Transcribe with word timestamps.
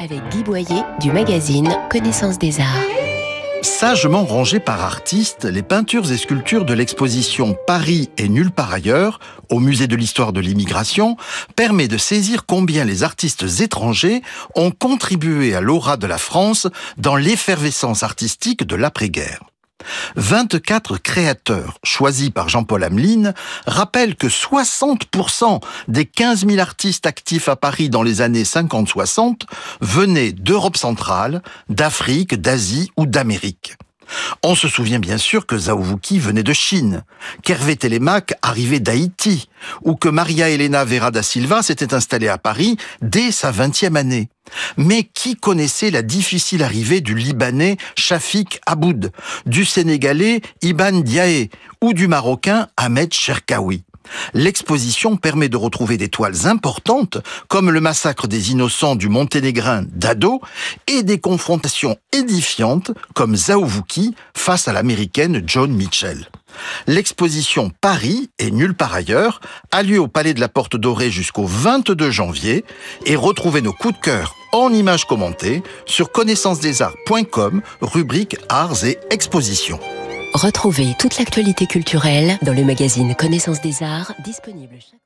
avec 0.00 0.26
Guy 0.30 0.42
Boyer 0.42 0.82
du 1.00 1.12
magazine 1.12 1.68
Connaissance 1.90 2.38
des 2.38 2.58
Arts. 2.58 2.66
Sagement 3.62 4.24
rangées 4.24 4.60
par 4.60 4.80
artistes, 4.80 5.44
les 5.44 5.62
peintures 5.62 6.10
et 6.10 6.16
sculptures 6.16 6.64
de 6.64 6.72
l'exposition 6.72 7.54
Paris 7.66 8.08
et 8.16 8.30
nulle 8.30 8.50
part 8.50 8.72
ailleurs, 8.72 9.20
au 9.50 9.60
musée 9.60 9.86
de 9.86 9.96
l'histoire 9.96 10.32
de 10.32 10.40
l'immigration, 10.40 11.18
permet 11.54 11.88
de 11.88 11.98
saisir 11.98 12.46
combien 12.46 12.84
les 12.84 13.02
artistes 13.02 13.44
étrangers 13.60 14.22
ont 14.54 14.70
contribué 14.70 15.54
à 15.54 15.60
l'aura 15.60 15.98
de 15.98 16.06
la 16.06 16.18
France 16.18 16.66
dans 16.96 17.16
l'effervescence 17.16 18.02
artistique 18.02 18.66
de 18.66 18.76
l'après-guerre. 18.76 19.49
24 20.16 20.98
créateurs 20.98 21.78
choisis 21.82 22.30
par 22.30 22.48
Jean-Paul 22.48 22.84
Hamelin 22.84 23.32
rappellent 23.66 24.16
que 24.16 24.26
60% 24.26 25.60
des 25.88 26.06
15 26.06 26.46
000 26.46 26.58
artistes 26.58 27.06
actifs 27.06 27.48
à 27.48 27.56
Paris 27.56 27.88
dans 27.88 28.02
les 28.02 28.20
années 28.20 28.44
50-60 28.44 29.42
venaient 29.80 30.32
d'Europe 30.32 30.76
centrale, 30.76 31.42
d'Afrique, 31.68 32.40
d'Asie 32.40 32.90
ou 32.96 33.06
d'Amérique. 33.06 33.76
On 34.42 34.54
se 34.54 34.68
souvient 34.68 34.98
bien 34.98 35.18
sûr 35.18 35.46
que 35.46 35.58
Zhao 35.58 35.78
Wuki 35.78 36.18
venait 36.18 36.42
de 36.42 36.52
Chine, 36.52 37.02
qu'Hervé 37.42 37.76
Télémaque 37.76 38.34
arrivait 38.42 38.80
d'Haïti, 38.80 39.48
ou 39.82 39.94
que 39.94 40.08
Maria 40.08 40.48
Elena 40.48 40.84
Vera 40.84 41.10
da 41.10 41.22
Silva 41.22 41.62
s'était 41.62 41.94
installée 41.94 42.28
à 42.28 42.38
Paris 42.38 42.76
dès 43.02 43.30
sa 43.30 43.50
vingtième 43.50 43.96
année. 43.96 44.28
Mais 44.76 45.04
qui 45.04 45.36
connaissait 45.36 45.90
la 45.90 46.02
difficile 46.02 46.62
arrivée 46.62 47.00
du 47.00 47.14
Libanais 47.14 47.76
Shafik 47.96 48.60
Aboud, 48.66 49.12
du 49.46 49.64
Sénégalais 49.64 50.40
Iban 50.62 51.00
Diaé 51.00 51.50
ou 51.82 51.92
du 51.92 52.08
Marocain 52.08 52.68
Ahmed 52.76 53.12
Cherkaoui? 53.12 53.84
L'exposition 54.34 55.16
permet 55.16 55.48
de 55.48 55.56
retrouver 55.56 55.96
des 55.96 56.08
toiles 56.08 56.46
importantes, 56.46 57.18
comme 57.48 57.70
le 57.70 57.80
massacre 57.80 58.26
des 58.26 58.50
innocents 58.52 58.96
du 58.96 59.08
monténégrin 59.08 59.82
Dado, 59.86 60.40
et 60.86 61.02
des 61.02 61.20
confrontations 61.20 61.96
édifiantes, 62.12 62.92
comme 63.14 63.36
Zaouvuki 63.36 64.14
face 64.34 64.68
à 64.68 64.72
l'américaine 64.72 65.42
John 65.46 65.72
Mitchell. 65.72 66.28
L'exposition 66.86 67.70
Paris 67.80 68.30
et 68.38 68.50
nulle 68.50 68.74
part 68.74 68.94
ailleurs 68.94 69.40
a 69.70 69.82
lieu 69.82 70.00
au 70.00 70.08
Palais 70.08 70.34
de 70.34 70.40
la 70.40 70.48
Porte 70.48 70.76
Dorée 70.76 71.10
jusqu'au 71.10 71.46
22 71.46 72.10
janvier 72.10 72.64
et 73.06 73.16
retrouvez 73.16 73.62
nos 73.62 73.72
coups 73.72 73.94
de 73.94 74.00
cœur 74.00 74.34
en 74.52 74.72
images 74.72 75.04
commentées 75.04 75.62
sur 75.86 76.10
connaissancesdesarts.com, 76.10 77.62
rubrique 77.80 78.36
Arts 78.48 78.84
et 78.84 78.98
Expositions. 79.10 79.78
Retrouvez 80.34 80.94
toute 80.96 81.18
l'actualité 81.18 81.66
culturelle 81.66 82.38
dans 82.42 82.54
le 82.54 82.64
magazine 82.64 83.16
Connaissance 83.16 83.60
des 83.60 83.82
Arts, 83.82 84.14
disponible 84.24 84.76
chaque 84.78 85.00